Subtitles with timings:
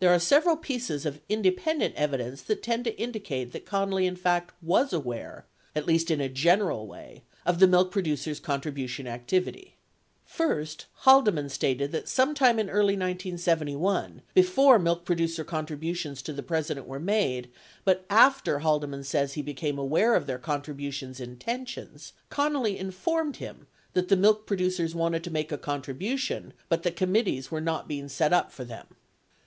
[0.00, 4.04] 43 There are several pieces of independent evidence that tend to indi cate that Connally
[4.04, 9.06] in fact was aware, at least in a general way, of the milk producers' contribution
[9.08, 9.74] activity.
[10.26, 16.86] First, Haldeman stated that sometime in early 1971, before milk producer contributions to the President
[16.86, 17.48] were made
[17.84, 24.08] but after Haldeman says he became aware of their contributions intentions, Connally informed him that
[24.08, 28.32] the milk producers wanted to make a contribution but that committees were not being set
[28.34, 28.86] up for them.